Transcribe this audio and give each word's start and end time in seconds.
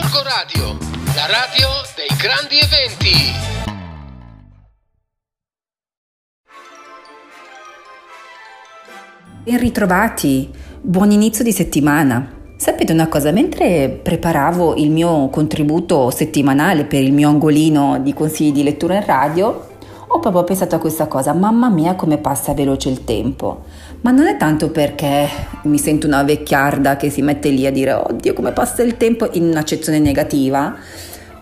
Gorgo 0.00 0.22
Radio, 0.22 0.78
la 1.16 1.26
radio 1.26 1.68
dei 1.96 2.16
grandi 2.16 2.56
eventi. 2.60 3.32
Ben 9.42 9.58
ritrovati, 9.58 10.50
buon 10.80 11.10
inizio 11.10 11.42
di 11.42 11.50
settimana. 11.50 12.32
Sapete 12.56 12.92
una 12.92 13.08
cosa, 13.08 13.32
mentre 13.32 13.88
preparavo 13.88 14.76
il 14.76 14.90
mio 14.90 15.30
contributo 15.30 16.10
settimanale 16.10 16.84
per 16.84 17.02
il 17.02 17.12
mio 17.12 17.28
angolino 17.28 17.98
di 17.98 18.14
consigli 18.14 18.52
di 18.52 18.62
lettura 18.62 18.94
in 18.94 19.04
radio, 19.04 19.67
ho 20.18 20.20
proprio 20.20 20.44
pensato 20.44 20.74
a 20.74 20.78
questa 20.78 21.06
cosa, 21.06 21.32
mamma 21.32 21.68
mia 21.68 21.94
come 21.94 22.18
passa 22.18 22.52
veloce 22.52 22.88
il 22.88 23.04
tempo. 23.04 23.64
Ma 24.00 24.10
non 24.10 24.26
è 24.26 24.36
tanto 24.36 24.70
perché 24.70 25.28
mi 25.62 25.78
sento 25.78 26.06
una 26.06 26.22
vecchiarda 26.22 26.96
che 26.96 27.08
si 27.08 27.22
mette 27.22 27.48
lì 27.48 27.66
a 27.66 27.72
dire 27.72 27.92
oddio 27.92 28.32
come 28.32 28.52
passa 28.52 28.82
il 28.82 28.96
tempo 28.96 29.28
in 29.32 29.44
un'accezione 29.44 29.98
negativa, 29.98 30.74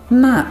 ma 0.09 0.47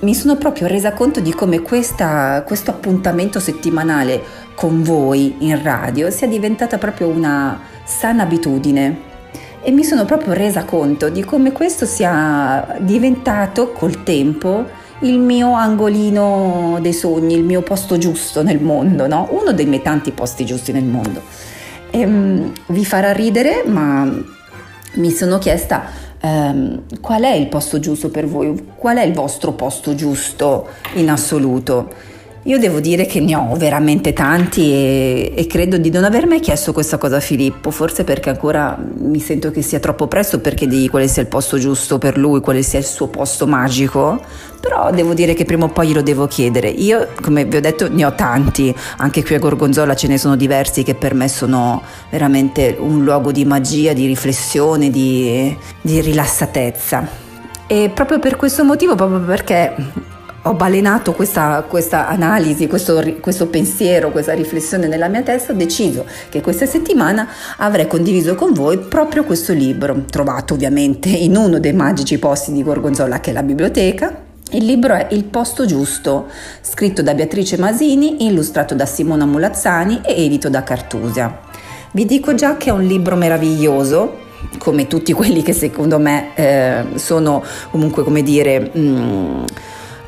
mi 0.00 0.14
sono 0.14 0.36
proprio 0.36 0.66
resa 0.66 0.92
conto 0.92 1.20
di 1.20 1.32
come 1.32 1.60
questa, 1.60 2.42
questo 2.46 2.70
appuntamento 2.70 3.40
settimanale 3.40 4.22
con 4.54 4.82
voi 4.82 5.36
in 5.40 5.62
radio 5.62 6.10
sia 6.10 6.26
diventata 6.26 6.78
proprio 6.78 7.08
una 7.08 7.60
sana 7.84 8.22
abitudine. 8.22 9.08
E 9.62 9.70
mi 9.70 9.84
sono 9.84 10.06
proprio 10.06 10.32
resa 10.32 10.64
conto 10.64 11.10
di 11.10 11.22
come 11.22 11.52
questo 11.52 11.84
sia 11.84 12.76
diventato 12.80 13.72
col 13.72 14.02
tempo 14.02 14.64
il 15.00 15.18
mio 15.18 15.52
angolino 15.52 16.78
dei 16.80 16.92
sogni, 16.92 17.34
il 17.34 17.44
mio 17.44 17.62
posto 17.62 17.96
giusto 17.98 18.42
nel 18.42 18.60
mondo, 18.60 19.06
no? 19.06 19.28
uno 19.30 19.52
dei 19.52 19.66
miei 19.66 19.82
tanti 19.82 20.10
posti 20.12 20.44
giusti 20.44 20.72
nel 20.72 20.84
mondo. 20.84 21.22
E, 21.90 22.04
um, 22.04 22.52
vi 22.66 22.84
farà 22.84 23.12
ridere, 23.12 23.64
ma 23.66 24.08
mi 24.94 25.10
sono 25.10 25.38
chiesta 25.38 25.84
um, 26.22 26.82
qual 27.00 27.22
è 27.22 27.32
il 27.32 27.48
posto 27.48 27.78
giusto 27.78 28.10
per 28.10 28.26
voi, 28.26 28.72
qual 28.76 28.98
è 28.98 29.02
il 29.02 29.12
vostro 29.12 29.52
posto 29.52 29.94
giusto 29.94 30.68
in 30.94 31.10
assoluto. 31.10 31.92
Io 32.44 32.58
devo 32.58 32.80
dire 32.80 33.04
che 33.04 33.20
ne 33.20 33.36
ho 33.36 33.54
veramente 33.54 34.14
tanti 34.14 34.72
e, 34.72 35.32
e, 35.36 35.46
credo 35.46 35.76
di 35.76 35.90
non 35.90 36.04
aver 36.04 36.26
mai 36.26 36.40
chiesto 36.40 36.72
questa 36.72 36.96
cosa 36.96 37.16
a 37.16 37.20
Filippo, 37.20 37.70
forse 37.70 38.02
perché 38.02 38.30
ancora 38.30 38.78
mi 38.98 39.20
sento 39.20 39.50
che 39.50 39.60
sia 39.60 39.78
troppo 39.78 40.06
presto 40.06 40.40
perché 40.40 40.66
di 40.66 40.88
quale 40.88 41.06
sia 41.06 41.20
il 41.20 41.28
posto 41.28 41.58
giusto 41.58 41.98
per 41.98 42.16
lui, 42.16 42.40
quale 42.40 42.62
sia 42.62 42.78
il 42.78 42.86
suo 42.86 43.08
posto 43.08 43.46
magico, 43.46 44.18
però 44.58 44.90
devo 44.90 45.12
dire 45.12 45.34
che 45.34 45.44
prima 45.44 45.66
o 45.66 45.68
poi 45.68 45.88
glielo 45.88 46.00
devo 46.00 46.26
chiedere. 46.28 46.70
Io, 46.70 47.08
come 47.20 47.44
vi 47.44 47.58
ho 47.58 47.60
detto, 47.60 47.90
ne 47.90 48.06
ho 48.06 48.14
tanti, 48.14 48.74
anche 48.96 49.22
qui 49.22 49.34
a 49.34 49.38
Gorgonzola 49.38 49.94
ce 49.94 50.06
ne 50.06 50.16
sono 50.16 50.34
diversi 50.34 50.82
che 50.82 50.94
per 50.94 51.12
me 51.12 51.28
sono 51.28 51.82
veramente 52.08 52.74
un 52.78 53.04
luogo 53.04 53.32
di 53.32 53.44
magia, 53.44 53.92
di 53.92 54.06
riflessione, 54.06 54.88
di, 54.88 55.54
di 55.82 56.00
rilassatezza. 56.00 57.06
E 57.66 57.90
proprio 57.94 58.18
per 58.18 58.36
questo 58.36 58.64
motivo, 58.64 58.94
proprio 58.94 59.20
perché 59.20 60.08
ho 60.42 60.54
balenato 60.54 61.12
questa, 61.12 61.64
questa 61.68 62.08
analisi, 62.08 62.66
questo, 62.66 63.02
questo, 63.20 63.48
pensiero, 63.48 64.10
questa 64.10 64.32
riflessione 64.32 64.86
nella 64.86 65.08
mia 65.08 65.22
testa, 65.22 65.52
ho 65.52 65.56
deciso 65.56 66.06
che 66.30 66.40
questa 66.40 66.64
settimana 66.64 67.28
avrei 67.58 67.86
condiviso 67.86 68.34
con 68.34 68.54
voi 68.54 68.78
proprio 68.78 69.24
questo 69.24 69.52
libro, 69.52 70.04
trovato 70.08 70.54
ovviamente 70.54 71.10
in 71.10 71.36
uno 71.36 71.58
dei 71.58 71.74
magici 71.74 72.18
posti 72.18 72.52
di 72.52 72.62
Gorgonzola 72.62 73.20
che 73.20 73.30
è 73.30 73.32
la 73.32 73.42
biblioteca. 73.42 74.28
Il 74.52 74.64
libro 74.64 74.94
è 74.94 75.08
Il 75.10 75.24
posto 75.24 75.64
giusto, 75.64 76.26
scritto 76.62 77.02
da 77.02 77.14
Beatrice 77.14 77.56
Masini, 77.56 78.26
illustrato 78.26 78.74
da 78.74 78.86
Simona 78.86 79.24
Mulazzani 79.24 80.00
e 80.04 80.24
edito 80.24 80.48
da 80.48 80.62
Cartusia. 80.62 81.38
Vi 81.92 82.04
dico 82.04 82.34
già 82.34 82.56
che 82.56 82.70
è 82.70 82.72
un 82.72 82.82
libro 82.82 83.14
meraviglioso, 83.14 84.28
come 84.58 84.86
tutti 84.86 85.12
quelli 85.12 85.42
che 85.42 85.52
secondo 85.52 85.98
me 85.98 86.34
eh, 86.34 86.84
sono 86.94 87.44
comunque 87.70 88.02
come 88.02 88.22
dire... 88.22 88.70
Mh, 88.72 88.80
mm, 88.80 89.44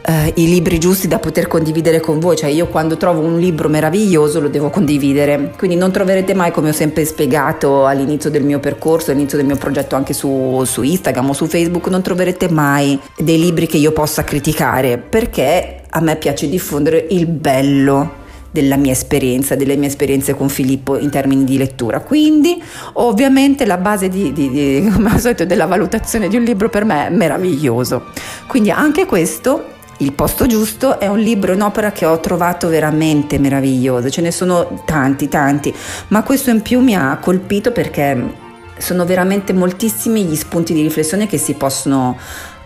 eh, 0.02 0.32
i 0.36 0.46
libri 0.46 0.78
giusti 0.78 1.08
da 1.08 1.18
poter 1.18 1.46
condividere 1.46 2.00
con 2.00 2.18
voi, 2.18 2.36
cioè 2.36 2.50
io 2.50 2.66
quando 2.66 2.96
trovo 2.96 3.20
un 3.20 3.38
libro 3.38 3.68
meraviglioso 3.68 4.40
lo 4.40 4.48
devo 4.48 4.70
condividere, 4.70 5.52
quindi 5.56 5.76
non 5.76 5.92
troverete 5.92 6.34
mai 6.34 6.50
come 6.50 6.70
ho 6.70 6.72
sempre 6.72 7.04
spiegato 7.04 7.86
all'inizio 7.86 8.30
del 8.30 8.44
mio 8.44 8.58
percorso, 8.58 9.10
all'inizio 9.10 9.38
del 9.38 9.46
mio 9.46 9.56
progetto 9.56 9.94
anche 9.96 10.12
su, 10.12 10.62
su 10.64 10.82
Instagram 10.82 11.30
o 11.30 11.32
su 11.32 11.46
Facebook, 11.46 11.88
non 11.88 12.02
troverete 12.02 12.50
mai 12.50 12.98
dei 13.16 13.38
libri 13.38 13.66
che 13.66 13.76
io 13.76 13.92
possa 13.92 14.24
criticare 14.24 14.98
perché 14.98 15.82
a 15.88 16.00
me 16.00 16.16
piace 16.16 16.48
diffondere 16.48 17.06
il 17.10 17.26
bello 17.26 18.20
della 18.50 18.76
mia 18.76 18.92
esperienza, 18.92 19.56
delle 19.56 19.76
mie 19.76 19.88
esperienze 19.88 20.34
con 20.34 20.48
Filippo 20.50 20.98
in 20.98 21.10
termini 21.10 21.44
di 21.44 21.56
lettura. 21.56 22.00
Quindi, 22.00 22.62
ovviamente, 22.94 23.64
la 23.64 23.78
base 23.78 24.08
di, 24.10 24.30
di, 24.32 24.50
di, 24.50 24.90
come 24.92 25.10
al 25.10 25.20
solito 25.20 25.46
della 25.46 25.66
valutazione 25.66 26.28
di 26.28 26.36
un 26.36 26.42
libro 26.42 26.68
per 26.68 26.84
me 26.84 27.06
è 27.06 27.10
meraviglioso. 27.10 28.04
Quindi 28.46 28.70
anche 28.70 29.06
questo 29.06 29.80
il 29.98 30.12
posto 30.12 30.46
giusto 30.46 30.98
è 30.98 31.06
un 31.06 31.18
libro, 31.18 31.52
un'opera 31.52 31.92
che 31.92 32.04
ho 32.04 32.18
trovato 32.20 32.68
veramente 32.68 33.38
meravigliosa, 33.38 34.08
ce 34.08 34.20
ne 34.20 34.30
sono 34.30 34.82
tanti, 34.84 35.28
tanti, 35.28 35.72
ma 36.08 36.22
questo 36.22 36.50
in 36.50 36.62
più 36.62 36.80
mi 36.80 36.94
ha 36.94 37.18
colpito 37.20 37.70
perché 37.70 38.40
sono 38.78 39.04
veramente 39.04 39.52
moltissimi 39.52 40.24
gli 40.24 40.34
spunti 40.34 40.72
di 40.72 40.82
riflessione 40.82 41.26
che 41.26 41.38
si 41.38 41.54
possono 41.54 42.18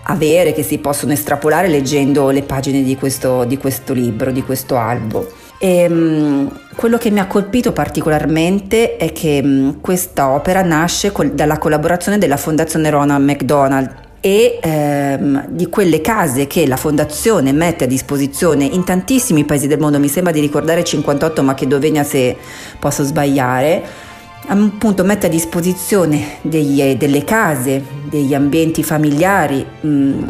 avere, 0.04 0.53
che 0.53 0.62
si 0.62 0.78
possono 0.78 1.12
estrapolare 1.12 1.69
leggendo 1.69 2.31
le 2.31 2.42
pagine 2.42 2.82
di 2.82 2.97
questo, 2.97 3.44
di 3.44 3.58
questo 3.58 3.93
libro, 3.93 4.31
di 4.31 4.43
questo 4.43 4.76
albo. 4.76 5.31
E, 5.58 5.87
um, 5.88 6.50
quello 6.75 6.97
che 6.98 7.10
mi 7.10 7.19
ha 7.19 7.26
colpito 7.26 7.72
particolarmente 7.72 8.97
è 8.97 9.12
che 9.12 9.75
questa 9.81 10.28
opera 10.28 10.62
nasce 10.62 11.12
col, 11.12 11.32
dalla 11.32 11.58
collaborazione 11.58 12.19
della 12.19 12.37
Fondazione 12.37 12.91
Ronald 12.91 13.25
McDonald 13.25 14.04
e 14.26 14.59
ehm, 14.60 15.47
di 15.50 15.69
quelle 15.69 16.00
case 16.00 16.48
che 16.48 16.66
la 16.66 16.76
fondazione 16.76 17.53
mette 17.53 17.84
a 17.84 17.87
disposizione 17.87 18.64
in 18.64 18.82
tantissimi 18.82 19.44
paesi 19.44 19.69
del 19.69 19.78
mondo, 19.78 20.00
mi 20.00 20.09
sembra 20.09 20.32
di 20.32 20.41
ricordare 20.41 20.82
58 20.82 21.44
ma 21.44 21.54
che 21.54 21.69
dovegna 21.69 22.03
se 22.03 22.37
posso 22.81 23.04
sbagliare, 23.04 23.84
appunto 24.48 25.04
mette 25.04 25.26
a 25.26 25.28
disposizione 25.28 26.38
degli, 26.42 26.97
delle 26.97 27.22
case, 27.22 27.81
degli 28.10 28.34
ambienti 28.34 28.82
familiari 28.82 29.64
mh, 29.82 30.22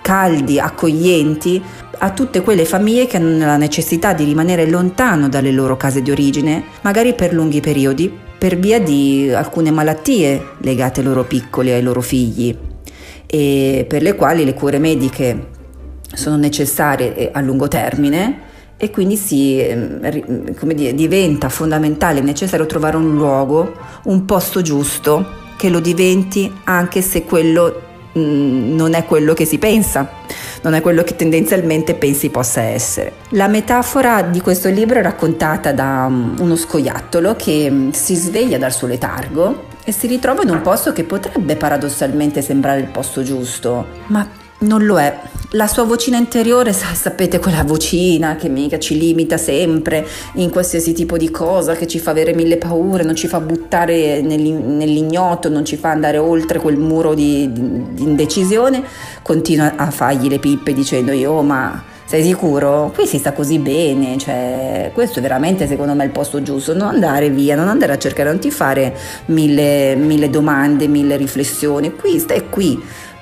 caldi, 0.00 0.60
accoglienti 0.60 1.60
a 1.98 2.10
tutte 2.12 2.42
quelle 2.42 2.64
famiglie 2.64 3.08
che 3.08 3.16
hanno 3.16 3.44
la 3.44 3.56
necessità 3.56 4.12
di 4.12 4.22
rimanere 4.22 4.70
lontano 4.70 5.28
dalle 5.28 5.50
loro 5.50 5.76
case 5.76 6.02
di 6.02 6.12
origine, 6.12 6.66
magari 6.82 7.14
per 7.14 7.32
lunghi 7.32 7.60
periodi, 7.60 8.16
per 8.38 8.56
via 8.56 8.78
di 8.78 9.28
alcune 9.34 9.72
malattie 9.72 10.50
legate 10.58 11.00
ai 11.00 11.06
loro 11.06 11.24
piccoli, 11.24 11.72
ai 11.72 11.82
loro 11.82 12.00
figli 12.00 12.68
e 13.32 13.84
per 13.88 14.02
le 14.02 14.16
quali 14.16 14.44
le 14.44 14.54
cure 14.54 14.80
mediche 14.80 15.50
sono 16.12 16.36
necessarie 16.36 17.14
eh, 17.14 17.30
a 17.32 17.40
lungo 17.40 17.68
termine 17.68 18.48
e 18.76 18.90
quindi 18.90 19.16
si, 19.16 19.60
ehm, 19.60 20.54
dire, 20.72 20.94
diventa 20.94 21.48
fondamentale 21.48 22.18
e 22.18 22.22
necessario 22.22 22.66
trovare 22.66 22.96
un 22.96 23.14
luogo, 23.14 23.72
un 24.04 24.24
posto 24.24 24.62
giusto 24.62 25.38
che 25.56 25.68
lo 25.68 25.78
diventi 25.78 26.52
anche 26.64 27.02
se 27.02 27.22
quello 27.22 27.82
mm, 28.18 28.74
non 28.74 28.94
è 28.94 29.04
quello 29.04 29.32
che 29.32 29.44
si 29.44 29.58
pensa, 29.58 30.10
non 30.62 30.74
è 30.74 30.80
quello 30.80 31.04
che 31.04 31.14
tendenzialmente 31.14 31.94
pensi 31.94 32.30
possa 32.30 32.62
essere. 32.62 33.12
La 33.30 33.46
metafora 33.46 34.22
di 34.22 34.40
questo 34.40 34.68
libro 34.70 34.98
è 34.98 35.02
raccontata 35.02 35.72
da 35.72 36.08
mm, 36.08 36.38
uno 36.40 36.56
scoiattolo 36.56 37.36
che 37.36 37.70
mm, 37.70 37.90
si 37.90 38.16
sveglia 38.16 38.58
dal 38.58 38.72
suo 38.72 38.88
letargo 38.88 39.69
e 39.84 39.92
si 39.92 40.06
ritrova 40.06 40.42
in 40.42 40.50
un 40.50 40.60
posto 40.62 40.92
che 40.92 41.04
potrebbe 41.04 41.56
paradossalmente 41.56 42.42
sembrare 42.42 42.80
il 42.80 42.88
posto 42.88 43.22
giusto, 43.22 43.86
ma 44.06 44.28
non 44.60 44.84
lo 44.84 44.98
è. 44.98 45.18
La 45.54 45.66
sua 45.66 45.82
vocina 45.82 46.16
interiore, 46.16 46.72
sapete 46.72 47.40
quella 47.40 47.64
vocina 47.64 48.36
che 48.36 48.48
mica 48.48 48.78
ci 48.78 48.96
limita 48.96 49.36
sempre 49.36 50.06
in 50.34 50.48
qualsiasi 50.48 50.92
tipo 50.92 51.16
di 51.16 51.28
cosa, 51.30 51.74
che 51.74 51.88
ci 51.88 51.98
fa 51.98 52.12
avere 52.12 52.34
mille 52.34 52.56
paure, 52.56 53.02
non 53.02 53.16
ci 53.16 53.26
fa 53.26 53.40
buttare 53.40 54.20
nell'ignoto, 54.20 55.48
non 55.48 55.64
ci 55.64 55.76
fa 55.76 55.90
andare 55.90 56.18
oltre 56.18 56.60
quel 56.60 56.76
muro 56.76 57.14
di, 57.14 57.50
di, 57.52 58.02
indecisione, 58.02 58.82
continua 59.22 59.74
a 59.74 59.90
fargli 59.90 60.28
le 60.28 60.38
pippe 60.38 60.72
dicendo 60.72 61.10
io 61.10 61.42
ma 61.42 61.82
sei 62.04 62.22
sicuro? 62.24 62.90
Qui 62.92 63.06
si 63.06 63.18
sta 63.18 63.32
così 63.32 63.58
bene, 63.58 64.18
cioè 64.18 64.90
questo 64.92 65.20
è 65.20 65.22
veramente 65.22 65.66
secondo 65.68 65.94
me 65.94 66.04
il 66.04 66.10
posto 66.10 66.42
giusto, 66.42 66.74
non 66.74 66.88
andare 66.88 67.30
via, 67.30 67.54
non 67.56 67.68
andare 67.68 67.92
a 67.92 67.98
cercare, 67.98 68.28
non 68.28 68.40
ti 68.40 68.50
fare 68.50 68.96
mille, 69.26 69.94
mille 69.96 70.28
domande, 70.28 70.86
mille 70.88 71.16
riflessioni, 71.16 71.94
qui 71.94 72.18
stai 72.18 72.48
qui, 72.48 72.80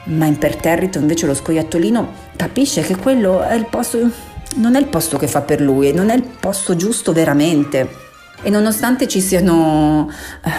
ma 0.09 0.27
imperterrito 0.27 0.99
invece 0.99 1.27
lo 1.27 1.35
scoiattolino 1.35 2.27
capisce 2.37 2.83
che 2.83 2.97
quello 2.97 3.43
è 3.43 3.63
posto, 3.65 4.11
non 4.57 4.75
è 4.75 4.79
il 4.79 4.87
posto 4.87 5.19
che 5.19 5.27
fa 5.27 5.41
per 5.43 5.61
lui, 5.61 5.93
non 5.93 6.11
è 6.11 6.15
il 6.15 6.23
posto 6.23 6.77
giusto 6.77 7.13
veramente. 7.13 8.07
E 8.41 8.51
nonostante 8.51 9.09
ci 9.09 9.21
siano 9.21 10.09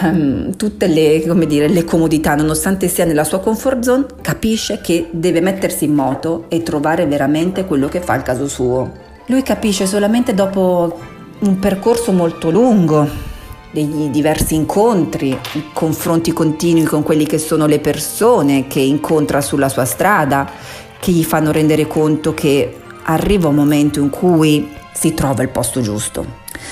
um, 0.01 0.54
tutte 0.57 0.88
le, 0.88 1.24
dire, 1.48 1.69
le, 1.69 1.86
comodità, 1.86 2.36
nonostante 2.36 2.90
sia 2.90 3.06
nella 3.06 3.24
sua 3.24 3.40
comfort 3.40 3.81
zone, 3.81 4.06
capisce 4.22 4.81
che 4.81 5.07
deve 5.12 5.40
mettersi 5.40 5.86
in 5.86 5.94
moto 5.94 6.46
e 6.50 6.62
trovare 6.62 7.06
veramente 7.06 7.63
quello 7.63 7.88
che 7.88 8.01
fa 8.01 8.16
il 8.16 8.24
caso 8.24 8.50
suo. 8.50 8.92
Lui 9.28 9.44
capisce 9.44 9.86
solamente 9.86 10.34
dopo 10.34 11.00
un 11.40 11.57
percorso 11.60 12.12
molto 12.12 12.50
lungo 12.50 13.29
degli 13.71 14.07
diversi 14.07 14.56
incontri, 14.56 15.38
confronti 15.74 16.33
continui 16.33 16.83
con 16.83 17.04
quelli 17.04 17.25
che 17.25 17.38
sono 17.38 17.68
le 17.68 17.80
persone 17.80 18.68
che 18.68 18.80
incontra 18.80 19.42
sulla 19.42 19.69
sua 19.69 19.86
strada, 19.86 20.50
che 21.00 21.12
gli 21.12 21.24
fanno 21.24 21.51
rendere 21.51 21.88
conto 21.88 22.33
che 22.33 22.77
arriva 23.04 23.48
un 23.48 23.56
momento 23.56 24.00
in 24.00 24.10
cui 24.10 24.69
si 24.94 25.13
trova 25.13 25.44
il 25.44 25.50
posto 25.50 25.81
giusto. 25.81 26.25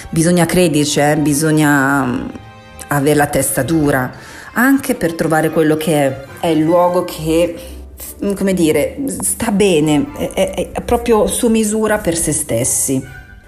Bisogna 0.09 0.45
crederci, 0.45 0.99
eh? 0.99 1.17
bisogna 1.17 2.03
mm, 2.03 2.27
avere 2.87 3.15
la 3.15 3.27
testa 3.27 3.63
dura, 3.63 4.11
anche 4.53 4.95
per 4.95 5.13
trovare 5.13 5.49
quello 5.49 5.77
che 5.77 5.93
è, 5.93 6.25
è 6.41 6.47
il 6.47 6.59
luogo 6.59 7.05
che, 7.05 7.55
mm, 8.23 8.33
come 8.33 8.53
dire, 8.53 8.97
sta 9.21 9.51
bene, 9.51 10.07
è, 10.33 10.71
è, 10.73 10.81
proprio 10.81 11.27
su 11.27 11.47
misura 11.47 11.99
per 11.99 12.17
se 12.17 12.33
stessi. 12.33 13.01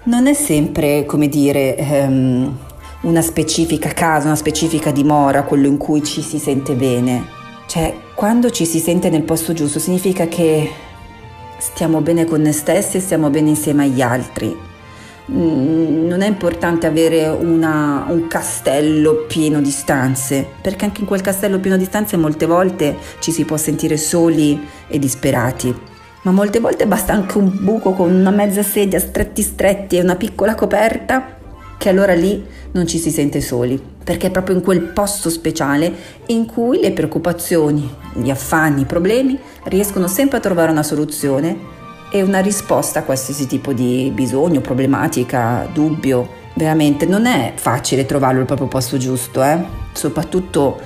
Non 0.04 0.26
è 0.26 0.32
sempre, 0.32 1.04
come 1.04 1.28
dire, 1.28 1.76
um, 1.78 2.56
una 3.02 3.22
specifica 3.22 3.90
casa, 3.90 4.26
una 4.26 4.36
specifica 4.36 4.90
dimora, 4.90 5.44
quello 5.44 5.66
in 5.66 5.76
cui 5.76 6.02
ci 6.02 6.20
si 6.22 6.38
sente 6.38 6.74
bene. 6.74 7.38
Cioè, 7.66 7.94
quando 8.14 8.50
ci 8.50 8.66
si 8.66 8.78
sente 8.78 9.08
nel 9.08 9.22
posto 9.22 9.52
giusto 9.52 9.78
significa 9.78 10.26
che 10.26 10.70
stiamo 11.58 12.00
bene 12.00 12.24
con 12.24 12.42
noi 12.42 12.52
stessi 12.52 12.96
e 12.96 13.00
stiamo 13.00 13.30
bene 13.30 13.50
insieme 13.50 13.84
agli 13.84 14.00
altri. 14.00 14.68
Mm, 15.32 16.06
non 16.06 16.20
è 16.20 16.26
importante 16.26 16.86
avere 16.86 17.28
una, 17.28 18.06
un 18.08 18.26
castello 18.26 19.24
pieno 19.26 19.60
di 19.60 19.70
stanze, 19.70 20.46
perché 20.60 20.84
anche 20.84 21.00
in 21.02 21.06
quel 21.06 21.20
castello 21.20 21.60
pieno 21.60 21.76
di 21.76 21.84
stanze 21.84 22.16
molte 22.16 22.46
volte 22.46 22.96
ci 23.20 23.30
si 23.30 23.44
può 23.44 23.56
sentire 23.56 23.96
soli 23.96 24.60
e 24.88 24.98
disperati. 24.98 25.74
Ma 26.22 26.32
molte 26.32 26.60
volte 26.60 26.86
basta 26.86 27.14
anche 27.14 27.38
un 27.38 27.50
buco 27.60 27.92
con 27.92 28.12
una 28.12 28.30
mezza 28.30 28.62
sedia 28.62 28.98
stretti 28.98 29.40
stretti 29.40 29.96
e 29.96 30.02
una 30.02 30.16
piccola 30.16 30.54
coperta 30.54 31.38
che 31.80 31.88
allora 31.88 32.12
lì 32.12 32.44
non 32.72 32.86
ci 32.86 32.98
si 32.98 33.10
sente 33.10 33.40
soli, 33.40 33.82
perché 34.04 34.26
è 34.26 34.30
proprio 34.30 34.54
in 34.54 34.60
quel 34.60 34.82
posto 34.82 35.30
speciale 35.30 35.90
in 36.26 36.44
cui 36.44 36.78
le 36.78 36.92
preoccupazioni, 36.92 37.90
gli 38.12 38.28
affanni, 38.28 38.82
i 38.82 38.84
problemi 38.84 39.38
riescono 39.62 40.06
sempre 40.06 40.36
a 40.36 40.40
trovare 40.42 40.72
una 40.72 40.82
soluzione 40.82 41.56
e 42.12 42.20
una 42.20 42.40
risposta 42.40 42.98
a 42.98 43.02
qualsiasi 43.02 43.46
tipo 43.46 43.72
di 43.72 44.12
bisogno, 44.14 44.60
problematica, 44.60 45.66
dubbio. 45.72 46.28
Veramente 46.52 47.06
non 47.06 47.24
è 47.24 47.54
facile 47.56 48.04
trovarlo 48.04 48.40
il 48.40 48.46
proprio 48.46 48.68
posto 48.68 48.98
giusto, 48.98 49.42
eh? 49.42 49.64
soprattutto 49.94 50.78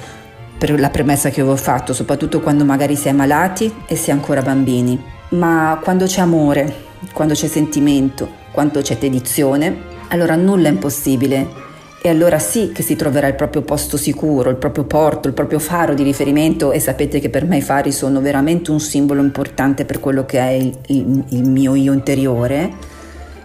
per 0.56 0.78
la 0.78 0.90
premessa 0.90 1.28
che 1.30 1.40
avevo 1.40 1.56
fatto, 1.56 1.92
soprattutto 1.92 2.40
quando 2.40 2.64
magari 2.64 2.94
si 2.94 3.08
è 3.08 3.12
malati 3.12 3.74
e 3.88 3.96
si 3.96 4.10
è 4.10 4.12
ancora 4.12 4.42
bambini. 4.42 5.02
Ma 5.30 5.76
quando 5.82 6.04
c'è 6.04 6.20
amore, 6.20 6.72
quando 7.12 7.34
c'è 7.34 7.48
sentimento, 7.48 8.28
quando 8.52 8.80
c'è 8.80 8.96
dedizione, 8.96 9.92
allora 10.14 10.36
nulla 10.36 10.68
è 10.68 10.70
impossibile. 10.70 11.62
E 12.00 12.08
allora 12.10 12.38
sì 12.38 12.70
che 12.72 12.82
si 12.82 12.96
troverà 12.96 13.28
il 13.28 13.34
proprio 13.34 13.62
posto 13.62 13.96
sicuro, 13.96 14.50
il 14.50 14.56
proprio 14.56 14.84
porto, 14.84 15.26
il 15.26 15.32
proprio 15.32 15.58
faro 15.58 15.94
di 15.94 16.02
riferimento 16.02 16.70
e 16.70 16.78
sapete 16.78 17.18
che 17.18 17.30
per 17.30 17.46
me 17.46 17.56
i 17.56 17.62
fari 17.62 17.92
sono 17.92 18.20
veramente 18.20 18.70
un 18.70 18.78
simbolo 18.78 19.22
importante 19.22 19.86
per 19.86 20.00
quello 20.00 20.26
che 20.26 20.38
è 20.38 20.50
il, 20.50 20.76
il, 20.88 21.24
il 21.30 21.48
mio 21.48 21.74
io 21.74 21.94
interiore. 21.94 22.72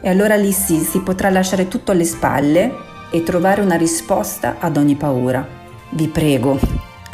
E 0.02 0.10
allora 0.10 0.36
lì 0.36 0.52
sì, 0.52 0.80
si 0.80 1.00
potrà 1.00 1.30
lasciare 1.30 1.70
tutto 1.70 1.92
alle 1.92 2.04
spalle 2.04 2.72
e 3.12 3.24
trovare 3.24 3.62
una 3.62 3.76
risposta 3.76 4.58
ad 4.60 4.76
ogni 4.76 4.96
paura. 4.96 5.48
Vi 5.92 6.08
prego, 6.08 6.60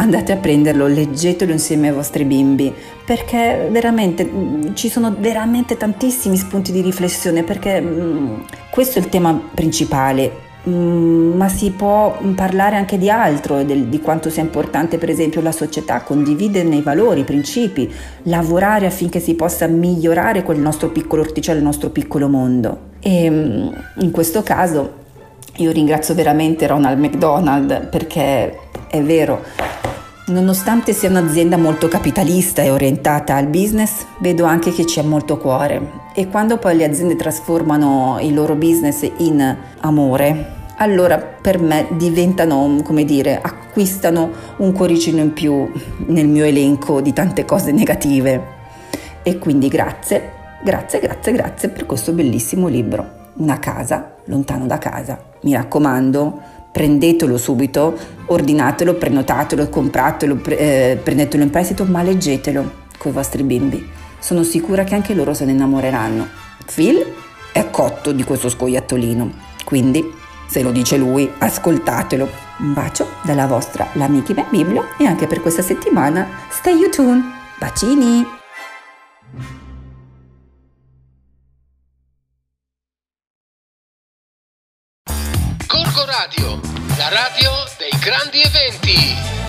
andate 0.06 0.32
a 0.32 0.38
prenderlo, 0.38 0.88
leggetelo 0.88 1.52
insieme 1.52 1.90
ai 1.90 1.94
vostri 1.94 2.24
bimbi, 2.24 2.74
perché 3.06 3.68
veramente 3.70 4.24
mm, 4.24 4.74
ci 4.74 4.88
sono 4.90 5.14
veramente 5.18 5.78
tantissimi 5.78 6.38
spunti 6.38 6.72
di 6.72 6.82
riflessione, 6.82 7.44
perché 7.44 7.82
mh, 7.82 7.88
mm, 7.88 8.36
questo 8.72 9.00
è 9.00 9.02
il 9.02 9.10
tema 9.10 9.40
principale. 9.54 10.44
Mm, 10.68 11.36
ma 11.36 11.48
si 11.48 11.70
può 11.72 12.18
parlare 12.34 12.76
anche 12.76 12.98
di 12.98 13.10
altro, 13.10 13.64
del, 13.64 13.86
di 13.86 14.00
quanto 14.02 14.32
sia 14.32 14.42
importante 14.42 14.98
per 14.98 15.12
esempio 15.12 15.42
la 15.42 15.52
società, 15.52 16.02
condividerne 16.02 16.78
i 16.78 16.82
valori, 16.82 17.20
i 17.20 17.24
principi, 17.24 17.92
lavorare 18.24 18.88
affinché 18.88 19.20
si 19.20 19.36
possa 19.36 19.68
migliorare 19.68 20.42
quel 20.42 20.58
nostro 20.58 20.90
piccolo 20.90 21.22
orticello, 21.22 21.60
il 21.60 21.64
nostro 21.64 21.90
piccolo 21.90 22.28
mondo. 22.30 22.94
E 23.00 23.26
in 23.26 24.12
questo 24.12 24.42
caso 24.42 25.04
io 25.58 25.72
ringrazio 25.72 26.14
veramente 26.14 26.68
Ronald 26.68 27.00
McDonald 27.00 27.88
perché 27.88 28.60
è 28.88 29.02
vero, 29.02 29.44
Nonostante 30.28 30.92
sia 30.92 31.10
un'azienda 31.10 31.56
molto 31.56 31.88
capitalista 31.88 32.64
e 32.64 32.72
orientata 32.72 33.36
al 33.36 33.46
business, 33.46 34.08
vedo 34.18 34.46
anche 34.46 34.72
che 34.72 34.84
c'è 34.84 35.04
molto 35.04 35.38
cuore 35.38 36.04
e 36.16 36.30
quando 36.30 36.58
poi 36.58 36.76
le 36.76 36.86
aziende 36.86 37.16
trasformano 37.16 38.18
il 38.22 38.34
loro 38.34 38.56
business 38.56 39.08
in 39.18 39.56
amore, 39.82 40.54
allora 40.78 41.20
per 41.20 41.60
me 41.60 41.86
diventano, 41.92 42.80
come 42.84 43.06
dire, 43.06 43.40
acquistano 43.40 44.32
un 44.58 44.72
cuoricino 44.72 45.22
in 45.22 45.34
più 45.34 45.70
nel 46.08 46.28
mio 46.28 46.44
elenco 46.44 47.02
di 47.02 47.14
tante 47.14 47.46
cose 47.46 47.72
negative. 47.72 48.54
E 49.22 49.38
quindi 49.38 49.68
grazie, 49.68 50.32
grazie, 50.64 51.00
grazie, 51.02 51.32
grazie 51.34 51.70
per 51.70 51.86
questo 51.86 52.14
bellissimo 52.14 52.68
libro. 52.68 53.24
Una 53.36 53.60
casa 53.60 54.16
lontano 54.26 54.66
da 54.66 54.80
casa. 54.80 55.34
Mi 55.46 55.54
raccomando, 55.54 56.42
prendetelo 56.72 57.38
subito, 57.38 57.96
ordinatelo, 58.26 58.96
prenotatelo, 58.96 59.70
compratelo, 59.70 60.36
pre- 60.38 60.58
eh, 60.58 60.96
prendetelo 60.98 61.44
in 61.44 61.52
prestito, 61.52 61.86
ma 61.86 62.02
leggetelo 62.02 62.84
con 62.98 63.12
i 63.12 63.14
vostri 63.14 63.44
bimbi. 63.44 63.88
Sono 64.20 64.42
sicura 64.42 64.84
che 64.84 64.96
anche 64.96 65.14
loro 65.14 65.36
se 65.36 65.46
ne 65.46 65.52
innamoreranno. 65.52 66.28
Phil 66.74 67.06
è 67.54 67.70
cotto 67.70 68.12
di 68.12 68.24
questo 68.24 68.50
scoiattolino, 68.50 69.32
quindi 69.64 70.04
se 70.48 70.64
lo 70.64 70.72
dice 70.72 70.98
lui, 70.98 71.32
ascoltatelo. 71.38 72.28
Un 72.58 72.74
bacio 72.74 73.06
dalla 73.24 73.48
vostra 73.48 73.88
l'amica 73.94 74.46
Biblio 74.50 74.86
e 74.98 75.06
anche 75.06 75.28
per 75.28 75.42
questa 75.42 75.62
settimana 75.62 76.28
stay 76.50 76.90
tuned. 76.90 77.24
Bacini! 77.60 78.35
Radio, 86.26 86.60
la 86.98 87.10
radio 87.10 87.52
dei 87.78 88.00
grandi 88.00 88.42
eventi. 88.42 89.45